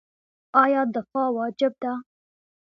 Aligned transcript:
آیا 0.63 0.81
دفاع 0.95 1.27
واجب 1.37 1.73
ده؟ 1.83 1.93